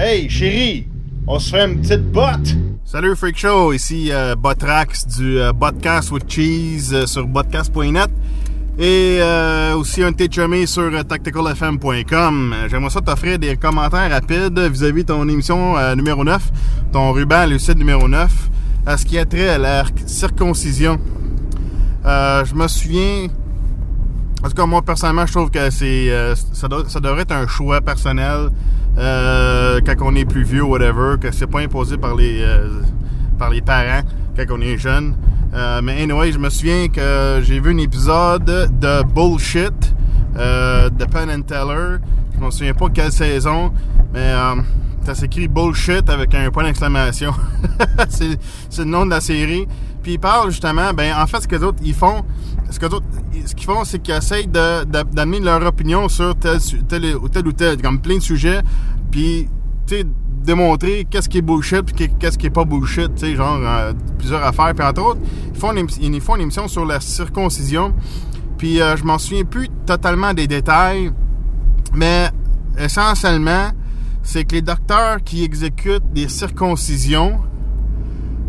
[0.00, 0.86] Hey, chérie,
[1.26, 2.54] on se fait une petite botte?
[2.84, 8.08] Salut Freak Show, ici euh, Botrax du euh, Podcast with Cheese euh, sur podcast.net
[8.78, 12.54] et euh, aussi un chumé sur tacticalfm.com.
[12.70, 16.48] J'aimerais ça t'offrir des commentaires rapides vis-à-vis de ton émission numéro 9,
[16.92, 18.30] ton ruban lucide numéro 9,
[18.86, 21.00] à ce qui a trait à la circoncision.
[22.04, 23.26] Je me souviens,
[24.44, 27.32] en tout cas moi personnellement je trouve que c'est euh, ça, doit- ça devrait être
[27.32, 28.50] un choix personnel
[28.98, 32.68] euh, quand on est plus vieux ou whatever, que c'est pas imposé par les euh,
[33.38, 34.02] par les parents
[34.36, 35.16] quand on est jeune.
[35.54, 39.94] Euh, mais anyway, je me souviens que j'ai vu un épisode de Bullshit
[40.36, 41.98] euh, de Penn and Teller.
[42.38, 43.72] Je me souviens pas quelle saison,
[44.12, 44.56] mais euh,
[45.04, 47.32] ça s'écrit Bullshit avec un point d'exclamation.
[48.08, 48.36] c'est
[48.78, 49.66] le nom de la série.
[50.02, 52.24] Puis ils parlent justement, ben en fait ce que les autres ils font,
[52.70, 56.58] ce qu'ils font, c'est qu'ils essayent d'amener leur opinion sur tel,
[57.20, 58.60] ou tel ou tel, comme plein de sujets,
[59.10, 59.48] puis
[60.44, 64.72] démontrer qu'est-ce qui est bullshit puis qu'est-ce qui est pas bullshit, genre euh, plusieurs affaires.
[64.74, 65.20] Puis entre autres,
[65.52, 67.94] ils font une, émi- ils font une émission sur la circoncision.
[68.56, 71.12] Puis euh, je m'en souviens plus totalement des détails,
[71.94, 72.30] mais
[72.78, 73.70] essentiellement,
[74.22, 77.40] c'est que les docteurs qui exécutent des circoncisions,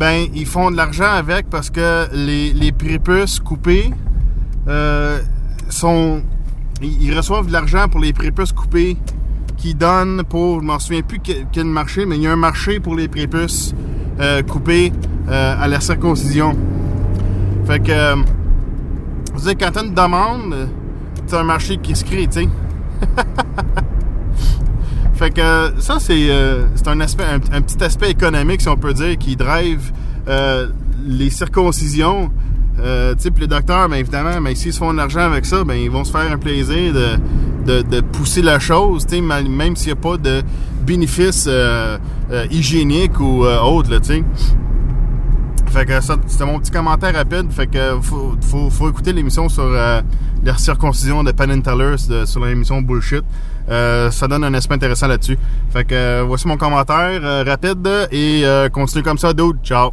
[0.00, 3.90] ben ils font de l'argent avec parce que les, prépuces coupés
[4.66, 5.20] euh,
[5.68, 6.22] sont
[6.80, 8.96] ils reçoivent de l'argent pour les prépuces coupés
[9.58, 12.80] qui donnent pour je m'en souviens plus quel, marché mais il y a un marché
[12.80, 13.74] pour les prépuces
[14.20, 14.90] euh, coupés
[15.28, 16.56] euh, à la circoncision.
[17.66, 18.16] Fait que euh,
[19.34, 20.70] veux dire, quand t'as une demande
[21.26, 22.48] c'est un marché qui se crée tu sais
[25.20, 29.18] fait que ça, c'est euh, un aspect, un, petit aspect économique, si on peut dire,
[29.18, 29.92] qui drive
[30.26, 30.68] euh,
[31.06, 32.30] les circoncisions.
[32.78, 35.74] Euh, puis les docteurs, ben évidemment, ben, s'ils se font de l'argent avec ça, ben
[35.74, 39.96] ils vont se faire un plaisir de, de, pousser la chose, même s'il n'y a
[39.96, 40.40] pas de
[40.86, 41.98] bénéfice euh,
[42.50, 44.24] hygiénique ou autre, là, tu sais.
[45.70, 47.50] Fait que ça, c'était mon petit commentaire rapide.
[47.52, 50.00] Fait que faut, faut, faut écouter l'émission sur euh,
[50.44, 51.50] la circoncision de Penn
[52.08, 53.22] de- sur l'émission Bullshit.
[53.68, 55.38] Euh, ça donne un aspect intéressant là-dessus.
[55.72, 59.58] Fait que euh, voici mon commentaire euh, rapide et euh, continue comme ça, dude.
[59.62, 59.92] Ciao.